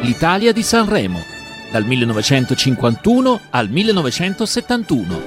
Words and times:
l'Italia 0.00 0.52
di 0.52 0.62
Sanremo, 0.62 1.22
dal 1.70 1.84
1951 1.84 3.40
al 3.50 3.68
1971. 3.68 5.22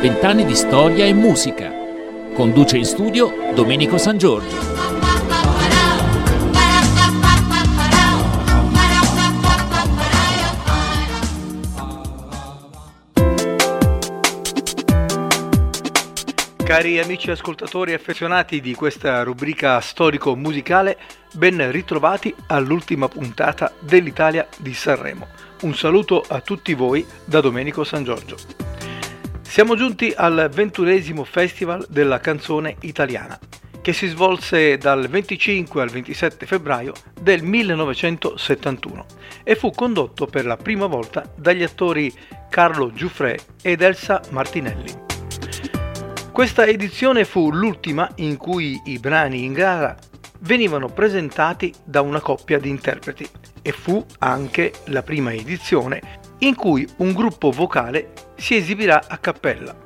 Vent'anni 0.00 0.44
di 0.44 0.54
storia 0.54 1.04
e 1.04 1.12
musica. 1.12 1.72
Conduce 2.34 2.78
in 2.78 2.84
studio 2.84 3.52
Domenico 3.54 3.98
San 3.98 4.18
Giorgio. 4.18 4.93
Cari 16.64 16.98
amici 16.98 17.30
ascoltatori 17.30 17.92
affezionati 17.92 18.62
di 18.62 18.74
questa 18.74 19.22
rubrica 19.22 19.78
storico-musicale, 19.80 20.96
ben 21.34 21.70
ritrovati 21.70 22.34
all'ultima 22.46 23.06
puntata 23.06 23.70
dell'Italia 23.80 24.48
di 24.56 24.72
Sanremo. 24.72 25.28
Un 25.60 25.74
saluto 25.74 26.24
a 26.26 26.40
tutti 26.40 26.72
voi 26.72 27.04
da 27.26 27.42
Domenico 27.42 27.84
San 27.84 28.02
Giorgio. 28.02 28.36
Siamo 29.42 29.76
giunti 29.76 30.14
al 30.16 30.48
ventunesimo 30.50 31.22
Festival 31.24 31.84
della 31.90 32.18
canzone 32.18 32.76
italiana, 32.80 33.38
che 33.82 33.92
si 33.92 34.06
svolse 34.06 34.78
dal 34.78 35.06
25 35.06 35.82
al 35.82 35.90
27 35.90 36.46
febbraio 36.46 36.94
del 37.20 37.42
1971 37.42 39.06
e 39.44 39.54
fu 39.54 39.70
condotto 39.70 40.24
per 40.24 40.46
la 40.46 40.56
prima 40.56 40.86
volta 40.86 41.30
dagli 41.36 41.62
attori 41.62 42.10
Carlo 42.48 42.90
Giuffre 42.90 43.38
ed 43.60 43.82
Elsa 43.82 44.22
Martinelli. 44.30 45.03
Questa 46.34 46.66
edizione 46.66 47.24
fu 47.24 47.52
l'ultima 47.52 48.10
in 48.16 48.36
cui 48.36 48.82
i 48.86 48.98
brani 48.98 49.44
in 49.44 49.52
gara 49.52 49.96
venivano 50.40 50.88
presentati 50.88 51.72
da 51.84 52.00
una 52.00 52.18
coppia 52.18 52.58
di 52.58 52.68
interpreti 52.68 53.24
e 53.62 53.70
fu 53.70 54.04
anche 54.18 54.72
la 54.86 55.04
prima 55.04 55.32
edizione 55.32 56.18
in 56.38 56.56
cui 56.56 56.84
un 56.96 57.12
gruppo 57.12 57.52
vocale 57.52 58.10
si 58.34 58.56
esibirà 58.56 59.04
a 59.06 59.18
cappella. 59.18 59.76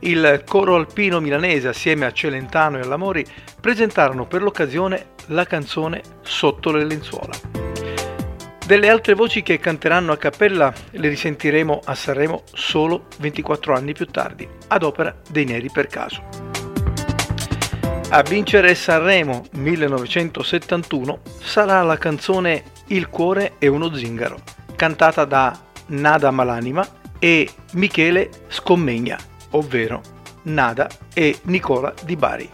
Il 0.00 0.42
coro 0.44 0.74
alpino 0.74 1.20
milanese 1.20 1.68
assieme 1.68 2.04
a 2.04 2.12
Celentano 2.12 2.78
e 2.78 2.80
Allamori 2.80 3.24
presentarono 3.60 4.26
per 4.26 4.42
l'occasione 4.42 5.10
la 5.26 5.44
canzone 5.44 6.02
Sotto 6.20 6.72
le 6.72 6.84
lenzuola. 6.84 7.75
Delle 8.66 8.88
altre 8.88 9.14
voci 9.14 9.44
che 9.44 9.60
canteranno 9.60 10.10
a 10.10 10.16
cappella 10.16 10.74
le 10.90 11.08
risentiremo 11.08 11.82
a 11.84 11.94
Sanremo 11.94 12.42
solo 12.52 13.06
24 13.18 13.72
anni 13.76 13.92
più 13.92 14.06
tardi, 14.06 14.48
ad 14.66 14.82
opera 14.82 15.14
dei 15.30 15.44
Neri 15.44 15.70
per 15.70 15.86
caso. 15.86 16.20
A 18.08 18.22
vincere 18.22 18.74
Sanremo 18.74 19.44
1971 19.52 21.20
sarà 21.40 21.80
la 21.82 21.96
canzone 21.96 22.64
Il 22.88 23.08
cuore 23.08 23.52
è 23.58 23.68
uno 23.68 23.94
zingaro, 23.94 24.40
cantata 24.74 25.24
da 25.24 25.56
Nada 25.86 26.32
Malanima 26.32 26.84
e 27.20 27.48
Michele 27.74 28.30
Scommegna, 28.48 29.16
ovvero 29.50 30.00
Nada 30.42 30.88
e 31.14 31.38
Nicola 31.42 31.94
Di 32.02 32.16
Bari. 32.16 32.50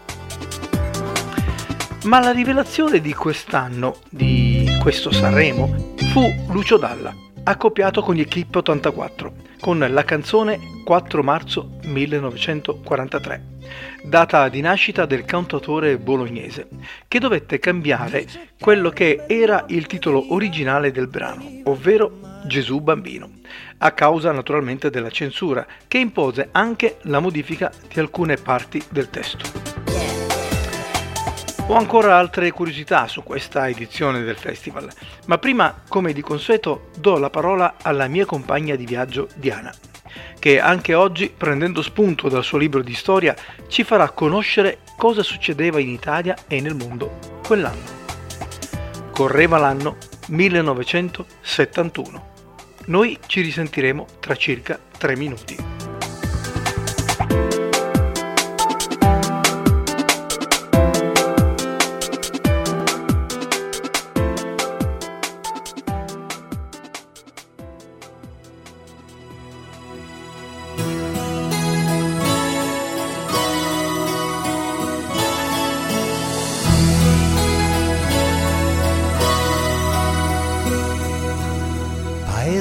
Ma 2.03 2.19
la 2.19 2.31
rivelazione 2.31 3.01
di 3.01 3.13
quest'anno, 3.13 3.95
di 4.09 4.52
questo 4.83 5.13
Sanremo, 5.13 5.95
fu 6.11 6.29
Lucio 6.49 6.75
Dalla, 6.75 7.15
accoppiato 7.45 8.01
con 8.01 8.15
gli 8.15 8.19
Equipe 8.19 8.57
84, 8.57 9.33
con 9.61 9.79
la 9.79 10.03
canzone 10.03 10.59
4 10.83 11.23
marzo 11.23 11.79
1943, 11.85 13.43
data 14.03 14.49
di 14.49 14.59
nascita 14.59 15.05
del 15.05 15.23
cantautore 15.23 15.97
bolognese, 15.97 16.67
che 17.07 17.19
dovette 17.19 17.59
cambiare 17.59 18.25
quello 18.59 18.89
che 18.89 19.23
era 19.25 19.63
il 19.69 19.87
titolo 19.87 20.33
originale 20.33 20.91
del 20.91 21.07
brano, 21.07 21.61
ovvero 21.63 22.19
Gesù 22.45 22.81
Bambino, 22.81 23.29
a 23.77 23.91
causa 23.91 24.33
naturalmente 24.33 24.89
della 24.89 25.09
censura, 25.09 25.65
che 25.87 25.97
impose 25.97 26.49
anche 26.51 26.97
la 27.03 27.21
modifica 27.21 27.71
di 27.87 28.01
alcune 28.01 28.35
parti 28.35 28.83
del 28.89 29.09
testo. 29.09 29.62
Ho 31.67 31.75
ancora 31.75 32.17
altre 32.17 32.51
curiosità 32.51 33.07
su 33.07 33.23
questa 33.23 33.69
edizione 33.69 34.21
del 34.21 34.35
festival, 34.35 34.89
ma 35.27 35.37
prima, 35.37 35.83
come 35.87 36.11
di 36.11 36.21
consueto, 36.21 36.89
do 36.97 37.17
la 37.17 37.29
parola 37.29 37.75
alla 37.81 38.07
mia 38.07 38.25
compagna 38.25 38.75
di 38.75 38.85
viaggio 38.85 39.29
Diana, 39.35 39.73
che 40.39 40.59
anche 40.59 40.93
oggi, 40.93 41.33
prendendo 41.35 41.81
spunto 41.81 42.27
dal 42.27 42.43
suo 42.43 42.57
libro 42.57 42.81
di 42.81 42.93
storia, 42.93 43.33
ci 43.69 43.85
farà 43.85 44.09
conoscere 44.09 44.79
cosa 44.97 45.23
succedeva 45.23 45.79
in 45.79 45.87
Italia 45.87 46.35
e 46.47 46.59
nel 46.59 46.75
mondo 46.75 47.17
quell'anno. 47.47 48.01
Correva 49.11 49.57
l'anno 49.57 49.95
1971. 50.27 52.31
Noi 52.87 53.17
ci 53.25 53.39
risentiremo 53.39 54.05
tra 54.19 54.35
circa 54.35 54.77
tre 54.97 55.15
minuti. 55.15 55.72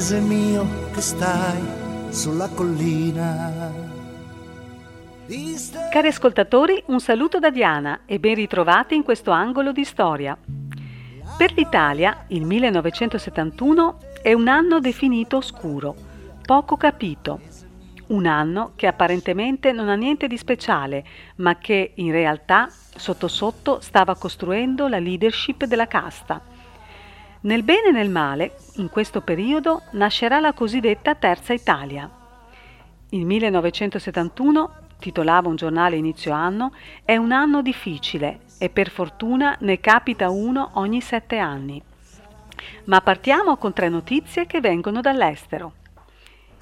Paese 0.03 0.19
mio 0.19 0.67
che 0.93 1.01
stai 1.01 1.63
sulla 2.11 2.49
collina. 2.49 3.71
Cari 5.93 6.09
ascoltatori, 6.09 6.83
un 6.87 6.99
saluto 6.99 7.39
da 7.39 7.51
Diana 7.51 8.01
e 8.05 8.19
ben 8.19 8.35
ritrovati 8.35 8.97
in 8.97 9.05
questo 9.05 9.31
angolo 9.31 9.71
di 9.71 9.85
storia. 9.85 10.37
Per 11.37 11.53
l'Italia 11.53 12.25
il 12.29 12.45
1971 12.45 13.99
è 14.23 14.33
un 14.33 14.49
anno 14.49 14.81
definito 14.81 15.37
oscuro, 15.37 15.95
poco 16.45 16.77
capito. 16.77 17.41
Un 18.09 18.27
anno 18.27 18.73
che 18.75 18.89
apparentemente 18.89 19.71
non 19.71 19.89
ha 19.89 19.95
niente 19.95 20.27
di 20.27 20.37
speciale, 20.37 21.05
ma 21.37 21.59
che 21.59 21.93
in 21.95 22.11
realtà 22.11 22.69
sotto 22.69 23.29
sotto 23.29 23.79
stava 23.81 24.17
costruendo 24.17 24.89
la 24.89 24.99
leadership 24.99 25.65
della 25.65 25.87
casta 25.87 26.51
nel 27.43 27.65
bene 27.65 27.89
e 27.89 27.93
nel 27.93 28.11
male, 28.11 28.57
in 28.77 28.89
questo 28.89 29.21
periodo, 29.21 29.83
nascerà 29.93 30.39
la 30.39 30.53
cosiddetta 30.53 31.15
Terza 31.17 31.53
Italia. 31.53 32.09
Il 33.11 33.27
1971, 33.27 34.71
titolava 35.01 35.49
un 35.49 35.57
giornale 35.57 35.97
inizio 35.97 36.33
anno, 36.33 36.73
è 37.05 37.17
un 37.17 37.33
anno 37.33 37.61
difficile 37.61 38.43
e 38.59 38.69
per 38.69 38.91
fortuna 38.91 39.57
ne 39.61 39.81
capita 39.81 40.31
uno 40.31 40.71
ogni 40.75 41.01
sette 41.01 41.39
anni. 41.39 41.83
Ma 42.85 43.01
partiamo 43.01 43.57
con 43.57 43.73
tre 43.73 43.89
notizie 43.89 44.47
che 44.47 44.61
vengono 44.61 45.01
dall'estero. 45.01 45.73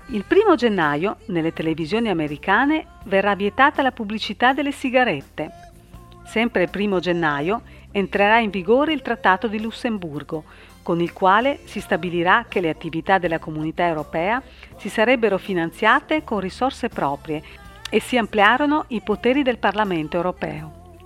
Il 0.06 0.24
primo 0.24 0.54
gennaio, 0.54 1.18
nelle 1.26 1.52
televisioni 1.52 2.08
americane, 2.08 2.86
verrà 3.04 3.34
vietata 3.34 3.82
la 3.82 3.92
pubblicità 3.92 4.54
delle 4.54 4.72
sigarette. 4.72 5.50
Sempre 6.24 6.62
il 6.62 6.70
primo 6.70 7.00
gennaio 7.00 7.62
entrerà 7.92 8.38
in 8.38 8.50
vigore 8.50 8.92
il 8.92 9.02
Trattato 9.02 9.46
di 9.46 9.60
Lussemburgo, 9.60 10.44
con 10.90 11.00
il 11.00 11.12
quale 11.12 11.60
si 11.66 11.78
stabilirà 11.78 12.46
che 12.48 12.60
le 12.60 12.68
attività 12.68 13.18
della 13.18 13.38
comunità 13.38 13.86
europea 13.86 14.42
si 14.76 14.88
sarebbero 14.88 15.38
finanziate 15.38 16.24
con 16.24 16.40
risorse 16.40 16.88
proprie 16.88 17.40
e 17.88 18.00
si 18.00 18.18
ampliarono 18.18 18.86
i 18.88 19.00
poteri 19.00 19.44
del 19.44 19.58
Parlamento 19.58 20.16
europeo. 20.16 20.96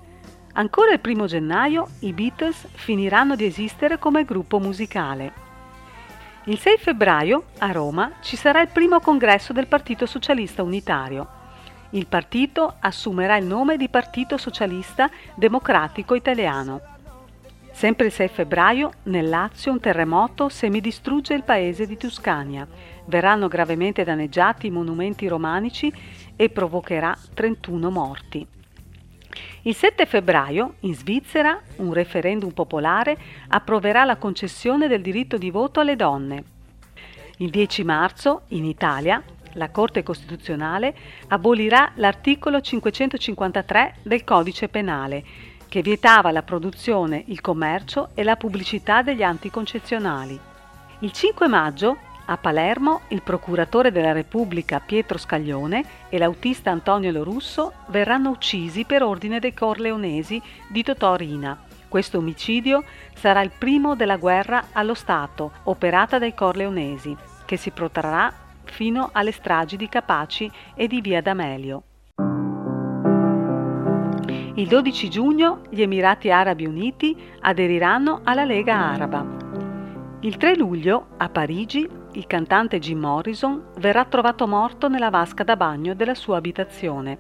Ancora 0.55 0.95
il 0.95 1.01
primo 1.01 1.27
gennaio 1.27 1.89
i 1.99 2.15
Beatles 2.15 2.67
finiranno 2.73 3.37
di 3.37 3.45
esistere 3.45 3.99
come 3.99 4.25
gruppo 4.25 4.59
musicale. 4.59 5.33
Il 6.45 6.59
6 6.59 6.79
febbraio 6.79 7.49
a 7.59 7.71
Roma 7.71 8.13
ci 8.23 8.37
sarà 8.37 8.63
il 8.63 8.69
primo 8.69 9.01
congresso 9.01 9.53
del 9.53 9.67
Partito 9.67 10.07
Socialista 10.07 10.63
Unitario. 10.63 11.29
Il 11.91 12.07
partito 12.07 12.77
assumerà 12.81 13.37
il 13.37 13.45
nome 13.45 13.77
di 13.77 13.91
Partito 13.91 14.39
Socialista 14.39 15.11
Democratico 15.35 16.15
Italiano. 16.15 16.94
Sempre 17.75 18.07
il 18.07 18.13
6 18.13 18.29
febbraio, 18.29 18.93
nel 19.05 19.29
Lazio, 19.29 19.73
un 19.73 19.81
terremoto 19.81 20.49
semidistrugge 20.49 21.35
il 21.35 21.43
paese 21.43 21.89
di 21.89 21.97
Tuscania. 21.97 22.65
Verranno 23.07 23.49
gravemente 23.49 24.05
danneggiati 24.05 24.69
i 24.69 24.71
monumenti 24.71 25.27
romanici 25.27 25.93
e 26.37 26.51
provocherà 26.51 27.19
31 27.35 27.91
morti. 27.91 28.47
Il 29.63 29.75
7 29.75 30.07
febbraio, 30.07 30.75
in 30.81 30.95
Svizzera, 30.95 31.61
un 31.79 31.93
referendum 31.93 32.53
popolare 32.53 33.19
approverà 33.49 34.05
la 34.05 34.19
concessione 34.19 34.87
del 34.87 35.03
diritto 35.03 35.37
di 35.37 35.51
voto 35.51 35.81
alle 35.81 35.97
donne. 35.97 36.45
Il 37.39 37.51
10 37.51 37.83
marzo, 37.83 38.43
in 38.51 38.65
Italia, 38.65 39.21
la 39.55 39.71
Corte 39.71 40.05
Costituzionale 40.05 40.95
abolirà 41.29 41.91
l'articolo 41.97 42.61
553 42.61 43.97
del 44.03 44.23
Codice 44.23 44.69
Penale, 44.69 45.25
che 45.75 45.83
vietava 45.83 46.31
la 46.31 46.45
produzione, 46.45 47.25
il 47.27 47.41
commercio 47.41 48.11
e 48.15 48.23
la 48.23 48.37
pubblicità 48.37 49.03
degli 49.03 49.25
anticoncezionali. 49.25 50.39
Il 51.01 51.11
5 51.11 51.49
maggio, 51.49 51.97
a 52.27 52.37
Palermo, 52.37 53.01
il 53.09 53.23
procuratore 53.23 53.91
della 53.91 54.13
Repubblica 54.13 54.79
Pietro 54.79 55.19
Scaglione 55.19 55.85
e 56.11 56.19
l'autista 56.19 56.71
Antonio 56.71 57.11
Lorusso 57.11 57.73
verranno 57.89 58.31
uccisi 58.31 58.85
per 58.85 59.03
ordine 59.03 59.41
dei 59.41 59.53
corleonesi 59.53 60.41
di 60.69 60.85
Totò 60.85 61.17
Rina. 61.17 61.61
Questo 61.89 62.19
omicidio 62.19 62.85
sarà 63.13 63.41
il 63.41 63.51
primo 63.51 63.97
della 63.97 64.17
guerra 64.17 64.67
allo 64.71 64.95
Stato 64.95 65.55
operata 65.65 66.21
dai 66.21 66.35
corleonesi, 66.35 67.17
che 67.45 67.57
si 67.57 67.73
protrarrà 67.73 68.33
fino 68.63 69.11
alle 69.13 69.33
stragi 69.33 69.77
di 69.77 69.89
Capaci 69.89 70.49
e 70.77 70.87
di 70.87 71.01
Via 71.01 71.21
D'Amelio. 71.21 71.83
Il 74.57 74.69
12 74.69 75.11
giugno 75.11 75.63
gli 75.69 75.83
Emirati 75.83 76.31
Arabi 76.31 76.65
Uniti 76.65 77.17
aderiranno 77.41 78.21
alla 78.23 78.45
Lega 78.45 78.77
Araba. 78.77 79.27
Il 80.21 80.37
3 80.37 80.57
luglio, 80.57 81.07
a 81.17 81.29
Parigi, 81.29 81.89
il 82.13 82.27
cantante 82.29 82.79
Jim 82.79 83.01
Morrison 83.01 83.71
verrà 83.79 84.05
trovato 84.05 84.47
morto 84.47 84.89
nella 84.89 85.11
vasca 85.11 85.43
da 85.43 85.57
bagno 85.57 85.95
della 85.95 86.15
sua 86.15 86.37
abitazione. 86.37 87.19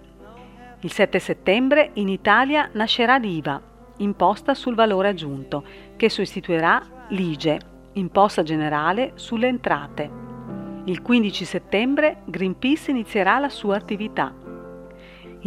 Il 0.82 0.92
7 0.92 1.18
settembre 1.18 1.90
in 1.94 2.08
Italia 2.08 2.70
nascerà 2.74 3.16
l'IVA, 3.16 3.60
imposta 3.96 4.54
sul 4.54 4.76
valore 4.76 5.08
aggiunto, 5.08 5.64
che 5.96 6.08
sostituirà 6.08 6.80
l'IGE, 7.08 7.58
imposta 7.94 8.44
generale 8.44 9.10
sulle 9.16 9.48
entrate. 9.48 10.08
Il 10.84 11.02
15 11.02 11.44
settembre 11.44 12.18
Greenpeace 12.26 12.92
inizierà 12.92 13.40
la 13.40 13.48
sua 13.48 13.74
attività. 13.74 14.43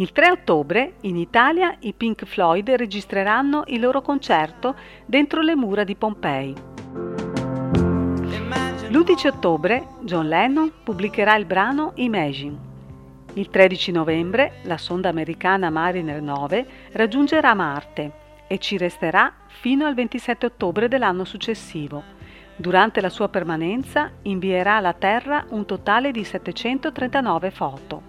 Il 0.00 0.12
3 0.12 0.30
ottobre 0.30 0.94
in 1.00 1.16
Italia 1.16 1.74
i 1.80 1.92
Pink 1.92 2.24
Floyd 2.24 2.70
registreranno 2.70 3.64
il 3.66 3.80
loro 3.80 4.00
concerto 4.00 4.76
dentro 5.04 5.40
le 5.40 5.56
mura 5.56 5.82
di 5.82 5.96
Pompei. 5.96 6.54
L'11 8.90 9.26
ottobre 9.26 9.88
John 10.02 10.28
Lennon 10.28 10.70
pubblicherà 10.84 11.34
il 11.34 11.46
brano 11.46 11.94
Imagine. 11.96 12.56
Il 13.34 13.50
13 13.50 13.90
novembre 13.90 14.60
la 14.62 14.78
sonda 14.78 15.08
americana 15.08 15.68
Mariner 15.68 16.22
9 16.22 16.66
raggiungerà 16.92 17.52
Marte 17.54 18.12
e 18.46 18.58
ci 18.58 18.76
resterà 18.76 19.32
fino 19.48 19.84
al 19.84 19.94
27 19.94 20.46
ottobre 20.46 20.86
dell'anno 20.86 21.24
successivo. 21.24 22.04
Durante 22.54 23.00
la 23.00 23.10
sua 23.10 23.28
permanenza 23.28 24.12
invierà 24.22 24.76
alla 24.76 24.92
Terra 24.92 25.44
un 25.48 25.66
totale 25.66 26.12
di 26.12 26.22
739 26.22 27.50
foto. 27.50 28.07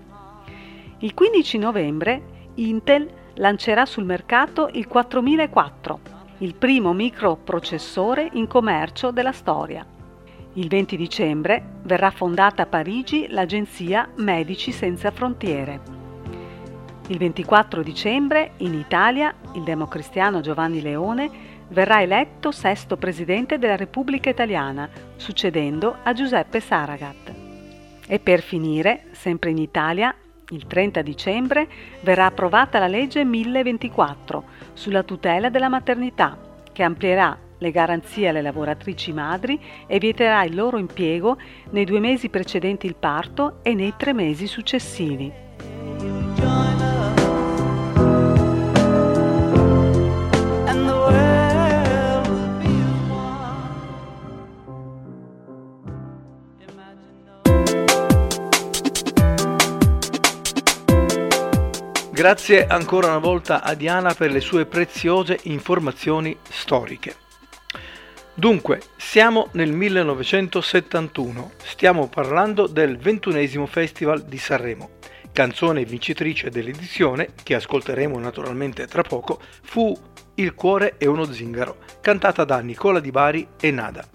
Il 1.01 1.13
15 1.13 1.57
novembre 1.59 2.21
Intel 2.55 3.09
lancerà 3.35 3.85
sul 3.85 4.03
mercato 4.03 4.69
il 4.73 4.85
4004, 4.85 5.99
il 6.39 6.55
primo 6.55 6.91
microprocessore 6.91 8.27
in 8.33 8.47
commercio 8.47 9.11
della 9.11 9.31
storia. 9.31 9.85
Il 10.55 10.67
20 10.67 10.97
dicembre 10.97 11.63
verrà 11.83 12.11
fondata 12.11 12.63
a 12.63 12.65
Parigi 12.65 13.27
l'agenzia 13.29 14.09
Medici 14.17 14.73
Senza 14.73 15.11
Frontiere. 15.11 15.79
Il 17.07 17.17
24 17.17 17.81
dicembre 17.81 18.51
in 18.57 18.73
Italia 18.73 19.33
il 19.53 19.63
democristiano 19.63 20.41
Giovanni 20.41 20.81
Leone 20.81 21.31
verrà 21.69 22.01
eletto 22.01 22.51
sesto 22.51 22.97
presidente 22.97 23.57
della 23.57 23.77
Repubblica 23.77 24.29
Italiana, 24.29 24.89
succedendo 25.15 25.99
a 26.03 26.11
Giuseppe 26.11 26.59
Saragat. 26.59 27.33
E 28.05 28.19
per 28.19 28.41
finire, 28.41 29.05
sempre 29.11 29.51
in 29.51 29.59
Italia, 29.59 30.13
il 30.49 30.65
30 30.65 31.01
dicembre 31.01 31.67
verrà 32.01 32.25
approvata 32.25 32.79
la 32.79 32.87
legge 32.87 33.23
1024 33.23 34.43
sulla 34.73 35.03
tutela 35.03 35.49
della 35.49 35.69
maternità, 35.69 36.37
che 36.71 36.83
amplierà 36.83 37.37
le 37.59 37.71
garanzie 37.71 38.29
alle 38.29 38.41
lavoratrici 38.41 39.11
madri 39.11 39.59
e 39.85 39.99
vieterà 39.99 40.43
il 40.43 40.55
loro 40.55 40.77
impiego 40.77 41.37
nei 41.71 41.85
due 41.85 41.99
mesi 41.99 42.29
precedenti 42.29 42.85
il 42.85 42.95
parto 42.95 43.59
e 43.61 43.73
nei 43.73 43.93
tre 43.97 44.13
mesi 44.13 44.47
successivi. 44.47 45.47
Grazie 62.19 62.67
ancora 62.67 63.07
una 63.07 63.17
volta 63.17 63.63
a 63.63 63.73
Diana 63.75 64.13
per 64.13 64.29
le 64.29 64.41
sue 64.41 64.65
preziose 64.65 65.39
informazioni 65.43 66.37
storiche. 66.49 67.15
Dunque, 68.33 68.81
siamo 68.97 69.47
nel 69.53 69.71
1971, 69.71 71.51
stiamo 71.63 72.09
parlando 72.09 72.67
del 72.67 72.97
ventunesimo 72.97 73.65
Festival 73.67 74.23
di 74.25 74.37
Sanremo. 74.37 74.97
Canzone 75.31 75.85
vincitrice 75.85 76.49
dell'edizione, 76.49 77.29
che 77.41 77.55
ascolteremo 77.55 78.19
naturalmente 78.19 78.85
tra 78.85 79.01
poco, 79.01 79.39
fu 79.61 79.97
Il 80.35 80.55
cuore 80.55 80.97
è 80.97 81.05
uno 81.05 81.23
zingaro, 81.23 81.77
cantata 82.01 82.43
da 82.43 82.59
Nicola 82.59 82.99
Di 82.99 83.11
Bari 83.11 83.47
e 83.61 83.71
Nada. 83.71 84.05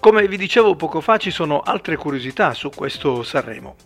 Come 0.00 0.26
vi 0.26 0.36
dicevo 0.36 0.74
poco 0.74 1.00
fa 1.00 1.16
ci 1.16 1.30
sono 1.30 1.60
altre 1.60 1.94
curiosità 1.94 2.52
su 2.54 2.70
questo 2.70 3.22
Sanremo. 3.22 3.76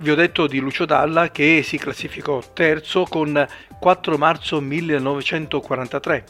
Vi 0.00 0.10
ho 0.10 0.14
detto 0.16 0.48
di 0.48 0.58
Lucio 0.58 0.86
Dalla 0.86 1.30
che 1.30 1.62
si 1.62 1.78
classificò 1.78 2.42
terzo 2.52 3.04
con 3.04 3.46
4 3.78 4.18
marzo 4.18 4.60
1943, 4.60 6.24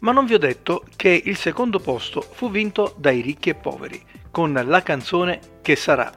ma 0.00 0.12
non 0.12 0.24
vi 0.24 0.34
ho 0.34 0.38
detto 0.38 0.84
che 0.96 1.22
il 1.24 1.36
secondo 1.36 1.80
posto 1.80 2.20
fu 2.20 2.50
vinto 2.50 2.94
dai 2.96 3.20
ricchi 3.20 3.50
e 3.50 3.54
poveri 3.54 4.02
con 4.30 4.58
la 4.64 4.82
canzone 4.82 5.40
Che 5.60 5.76
sarà, 5.76 6.10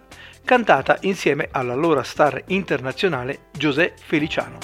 cantata 0.46 0.98
insieme 1.02 1.50
all'allora 1.52 2.04
star 2.04 2.42
internazionale 2.48 3.50
José 3.52 3.94
Feliciano. 4.02 4.58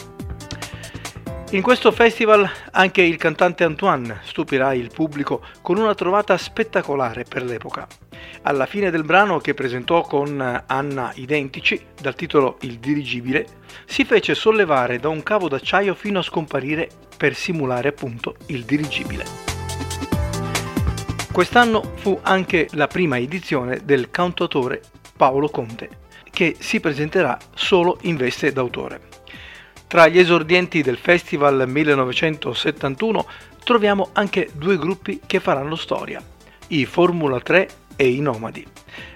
In 1.51 1.61
questo 1.61 1.91
festival 1.91 2.49
anche 2.71 3.01
il 3.01 3.17
cantante 3.17 3.63
Antoine 3.63 4.19
stupirà 4.23 4.73
il 4.73 4.91
pubblico 4.93 5.43
con 5.61 5.77
una 5.77 5.93
trovata 5.93 6.37
spettacolare 6.37 7.23
per 7.23 7.43
l'epoca. 7.43 8.06
Alla 8.43 8.65
fine 8.65 8.89
del 8.91 9.03
brano 9.03 9.39
che 9.39 9.53
presentò 9.53 10.01
con 10.01 10.63
Anna 10.65 11.11
Identici, 11.15 11.79
dal 11.99 12.15
titolo 12.15 12.57
Il 12.61 12.79
dirigibile, 12.79 13.45
si 13.85 14.05
fece 14.05 14.35
sollevare 14.35 14.99
da 14.99 15.09
un 15.09 15.23
cavo 15.23 15.47
d'acciaio 15.47 15.95
fino 15.95 16.19
a 16.19 16.23
scomparire 16.23 16.89
per 17.17 17.35
simulare 17.35 17.89
appunto 17.89 18.35
il 18.47 18.63
dirigibile. 18.63 19.25
Quest'anno 21.31 21.93
fu 21.95 22.19
anche 22.23 22.67
la 22.71 22.87
prima 22.87 23.17
edizione 23.17 23.81
del 23.83 24.09
cantautore 24.09 24.81
Paolo 25.15 25.49
Conte, 25.49 25.89
che 26.31 26.55
si 26.59 26.79
presenterà 26.79 27.37
solo 27.53 27.97
in 28.01 28.15
veste 28.15 28.51
d'autore. 28.51 29.01
Tra 29.87 30.07
gli 30.07 30.19
esordienti 30.19 30.81
del 30.81 30.97
Festival 30.97 31.63
1971 31.67 33.25
troviamo 33.63 34.09
anche 34.13 34.49
due 34.53 34.77
gruppi 34.77 35.21
che 35.25 35.39
faranno 35.39 35.75
storia, 35.75 36.21
i 36.69 36.85
Formula 36.85 37.39
3 37.39 37.69
e 37.97 38.07
i 38.07 38.21
Nomadi, 38.21 38.65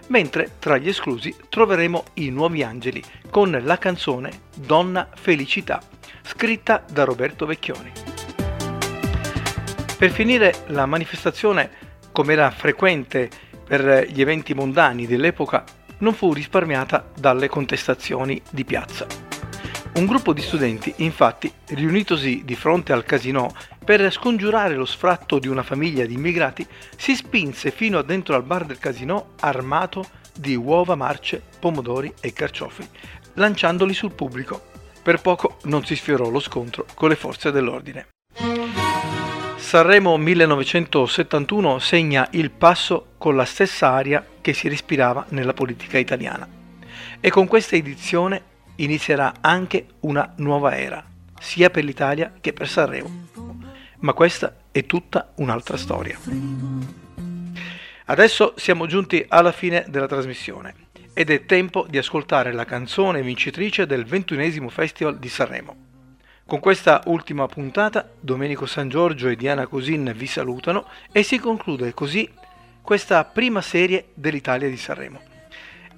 mentre 0.07 0.55
tra 0.59 0.77
gli 0.77 0.89
esclusi 0.89 1.33
troveremo 1.47 2.03
i 2.15 2.29
Nuovi 2.29 2.63
Angeli 2.63 3.01
con 3.29 3.57
la 3.63 3.77
canzone 3.77 4.41
Donna 4.53 5.07
Felicità, 5.15 5.81
scritta 6.23 6.83
da 6.91 7.05
Roberto 7.05 7.45
Vecchioni. 7.45 7.91
Per 9.97 10.09
finire 10.09 10.63
la 10.67 10.85
manifestazione, 10.85 11.69
come 12.11 12.33
era 12.33 12.51
frequente 12.51 13.29
per 13.65 14.07
gli 14.09 14.19
eventi 14.19 14.53
mondani 14.53 15.07
dell'epoca, 15.07 15.63
non 15.99 16.13
fu 16.13 16.33
risparmiata 16.33 17.11
dalle 17.17 17.47
contestazioni 17.47 18.41
di 18.49 18.65
piazza. 18.65 19.30
Un 19.93 20.05
gruppo 20.05 20.31
di 20.31 20.41
studenti, 20.41 20.93
infatti, 20.97 21.51
riunitosi 21.69 22.43
di 22.45 22.55
fronte 22.55 22.93
al 22.93 23.03
casino 23.03 23.53
per 23.83 24.09
scongiurare 24.09 24.75
lo 24.75 24.85
sfratto 24.85 25.37
di 25.37 25.49
una 25.49 25.63
famiglia 25.63 26.05
di 26.05 26.13
immigrati, 26.13 26.65
si 26.95 27.13
spinse 27.13 27.71
fino 27.71 27.97
a 27.97 28.03
dentro 28.03 28.35
al 28.35 28.43
bar 28.43 28.65
del 28.65 28.79
casino 28.79 29.33
armato 29.41 30.05
di 30.33 30.55
uova, 30.55 30.95
marce, 30.95 31.43
pomodori 31.59 32.11
e 32.21 32.31
carciofi, 32.31 32.87
lanciandoli 33.33 33.93
sul 33.93 34.13
pubblico. 34.13 34.69
Per 35.03 35.19
poco 35.19 35.57
non 35.63 35.83
si 35.83 35.97
sfiorò 35.97 36.29
lo 36.29 36.39
scontro 36.39 36.85
con 36.93 37.09
le 37.09 37.15
forze 37.15 37.51
dell'ordine. 37.51 38.07
Sanremo 39.57 40.17
1971 40.17 41.79
segna 41.79 42.27
il 42.31 42.49
passo 42.49 43.07
con 43.17 43.35
la 43.35 43.45
stessa 43.45 43.89
aria 43.89 44.25
che 44.39 44.53
si 44.53 44.69
respirava 44.69 45.25
nella 45.29 45.53
politica 45.53 45.97
italiana. 45.97 46.47
E 47.19 47.29
con 47.29 47.45
questa 47.45 47.75
edizione 47.75 48.50
inizierà 48.83 49.35
anche 49.41 49.85
una 50.01 50.33
nuova 50.37 50.77
era, 50.77 51.03
sia 51.39 51.69
per 51.69 51.83
l'Italia 51.83 52.33
che 52.39 52.53
per 52.53 52.67
Sanremo. 52.67 53.27
Ma 53.99 54.13
questa 54.13 54.55
è 54.71 54.85
tutta 54.85 55.31
un'altra 55.35 55.77
storia. 55.77 56.17
Adesso 58.05 58.53
siamo 58.57 58.87
giunti 58.87 59.23
alla 59.27 59.51
fine 59.51 59.85
della 59.87 60.07
trasmissione 60.07 60.75
ed 61.13 61.29
è 61.29 61.45
tempo 61.45 61.85
di 61.89 61.97
ascoltare 61.97 62.51
la 62.51 62.65
canzone 62.65 63.21
vincitrice 63.21 63.85
del 63.85 64.05
ventunesimo 64.05 64.69
Festival 64.69 65.19
di 65.19 65.29
Sanremo. 65.29 65.75
Con 66.45 66.59
questa 66.59 67.01
ultima 67.05 67.47
puntata, 67.47 68.09
Domenico 68.19 68.65
San 68.65 68.89
Giorgio 68.89 69.29
e 69.29 69.35
Diana 69.35 69.67
Cosin 69.67 70.11
vi 70.15 70.27
salutano 70.27 70.87
e 71.11 71.23
si 71.23 71.39
conclude 71.39 71.93
così 71.93 72.29
questa 72.81 73.23
prima 73.23 73.61
serie 73.61 74.07
dell'Italia 74.13 74.67
di 74.67 74.77
Sanremo. 74.77 75.30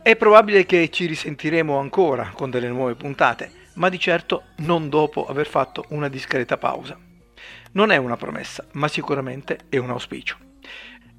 È 0.04 0.18
probabile 0.18 0.66
che 0.66 0.90
ci 0.90 1.06
risentiremo 1.06 1.80
ancora 1.80 2.34
con 2.36 2.50
delle 2.50 2.68
nuove 2.68 2.96
puntate, 2.96 3.50
ma 3.76 3.88
di 3.88 3.98
certo 3.98 4.48
non 4.58 4.90
dopo 4.90 5.26
aver 5.26 5.48
fatto 5.48 5.86
una 5.92 6.10
discreta 6.10 6.58
pausa. 6.58 7.00
Non 7.72 7.90
è 7.90 7.96
una 7.96 8.18
promessa, 8.18 8.66
ma 8.74 8.90
sicuramente 8.90 9.60
è 9.70 9.78
un 9.78 9.92
auspicio. 9.92 10.36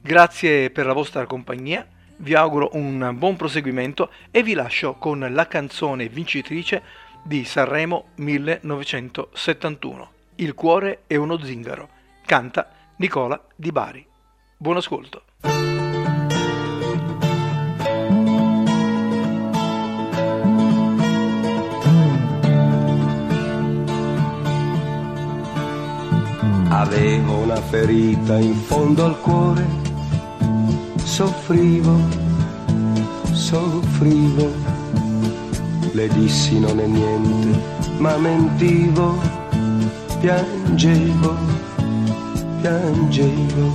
Grazie 0.03 0.69
per 0.69 0.85
la 0.85 0.93
vostra 0.93 1.25
compagnia, 1.25 1.89
vi 2.19 2.35
auguro 2.35 2.69
un 2.75 3.15
buon 3.17 3.37
proseguimento 3.37 4.11
e 4.31 4.43
vi 4.43 4.53
lascio 4.53 4.97
con 4.97 5.27
la 5.31 5.47
canzone 5.47 6.11
vincitrice 6.11 6.83
di 7.23 7.47
Sanremo 7.47 8.09
1971. 8.17 10.11
Il 10.35 10.53
cuore 10.53 11.05
è 11.07 11.17
uno 11.17 11.43
zingaro. 11.43 11.89
Canta 12.27 12.71
Nicola 12.97 13.43
Di 13.57 13.73
Bari. 13.73 14.07
Buon 14.59 14.77
ascolto. 14.77 15.23
Avevo 26.85 27.37
una 27.37 27.57
ferita 27.57 28.37
in 28.37 28.55
fondo 28.57 29.07
al 29.07 29.19
cuore, 29.21 29.67
soffrivo, 31.03 31.99
soffrivo. 33.33 34.53
Le 35.93 36.09
dissi 36.09 36.61
non 36.61 36.79
è 36.79 36.87
niente, 36.87 37.59
ma 37.97 38.19
mentivo, 38.19 39.19
piangevo, 40.21 41.35
piangevo. 42.61 43.73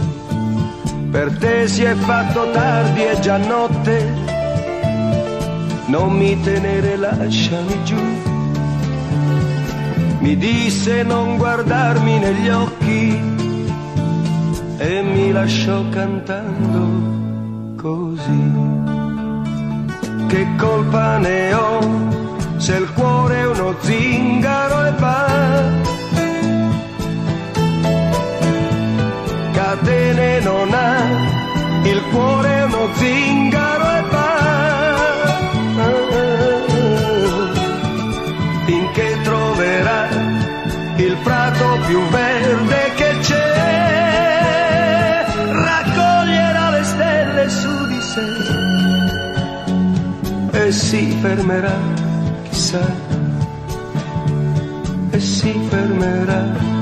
Per 1.09 1.35
te 1.39 1.67
si 1.67 1.81
è 1.85 1.95
fatto 1.95 2.51
tardi, 2.51 3.01
è 3.01 3.19
già 3.19 3.37
notte, 3.37 4.13
non 5.87 6.15
mi 6.15 6.39
tenere, 6.41 6.95
lasciami 6.95 7.83
giù 7.83 8.28
mi 10.19 10.35
disse 10.35 11.03
non 11.03 11.37
guardarmi 11.37 12.19
negli 12.19 12.49
occhi 12.49 13.19
e 14.77 15.01
mi 15.01 15.31
lasciò 15.31 15.87
cantando 15.89 17.73
così. 17.75 18.67
Che 20.27 20.47
colpa 20.57 21.17
ne 21.17 21.53
ho 21.53 21.79
se 22.57 22.75
il 22.75 22.91
cuore 22.93 23.39
è 23.39 23.47
uno 23.47 23.75
zingaro 23.79 24.85
e 24.85 24.91
va? 24.99 25.27
Catene 29.53 30.39
non 30.41 30.73
ha, 30.73 30.97
il 31.83 32.01
cuore 32.11 32.49
è 32.49 32.63
uno 32.65 32.87
zingaro 32.95 33.83
e 33.83 34.01
va. 34.11 34.29
Più 41.87 42.01
verde 42.09 42.91
che 42.95 43.17
c'è, 43.21 45.25
raccoglierà 45.51 46.69
le 46.71 46.83
stelle 46.83 47.49
su 47.49 47.87
di 47.87 48.01
sé 48.01 48.27
e 50.51 50.71
si 50.71 51.17
fermerà, 51.21 51.77
chissà, 52.49 52.91
e 55.11 55.19
si 55.19 55.59
fermerà. 55.69 56.77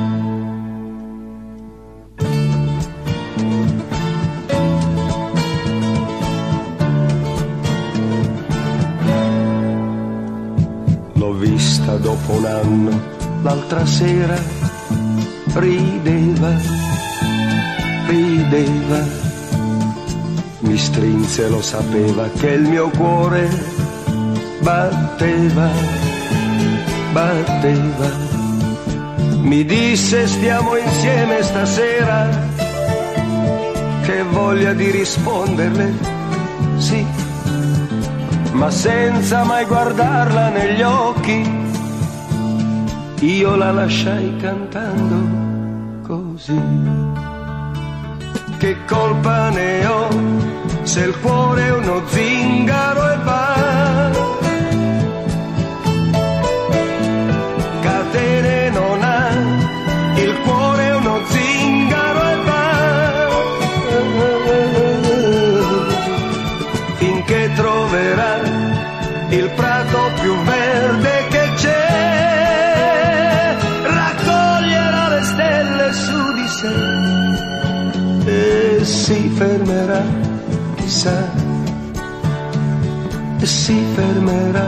Dopo 12.00 12.34
un 12.34 12.46
anno, 12.46 12.92
l'altra 13.41 13.86
sera 13.86 14.36
rideva, 15.53 16.51
rideva, 18.08 19.00
mi 20.60 20.77
strinse, 20.77 21.50
lo 21.50 21.62
sapeva 21.62 22.29
che 22.38 22.50
il 22.50 22.62
mio 22.62 22.89
cuore 22.89 23.50
batteva, 24.62 25.70
batteva, 27.12 28.10
mi 29.41 29.65
disse 29.65 30.27
stiamo 30.27 30.75
insieme 30.75 31.41
stasera, 31.41 32.29
che 34.03 34.24
voglia 34.24 34.74
di 34.74 34.91
risponderle, 34.91 35.94
sì, 36.77 37.06
ma 38.51 38.70
senza 38.70 39.44
mai 39.44 39.65
guardarla 39.65 40.50
negli 40.50 40.82
occhi 40.82 41.67
io 43.22 43.56
la 43.56 43.72
lasciai 43.72 44.36
cantando 44.38 46.06
così. 46.06 46.62
Che 48.58 48.76
colpa 48.86 49.50
ne 49.50 49.86
ho 49.86 50.08
se 50.84 51.02
il 51.02 51.20
cuore 51.20 51.68
è 51.68 51.74
uno 51.74 52.02
zingaro 52.08 53.12
e 53.12 53.18
va? 53.24 53.67
Chissà, 81.08 81.32
e 83.40 83.46
si 83.46 83.84
fermerà. 83.96 84.68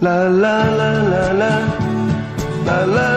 La 0.00 0.28
la 0.28 0.64
la 0.78 1.02
la 1.02 1.32
la, 1.32 1.58
la 2.64 2.84
la 2.84 2.84
la. 2.84 3.13